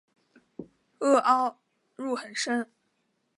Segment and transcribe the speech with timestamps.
[0.97, 1.59] 萼凹
[1.95, 2.67] 入很深。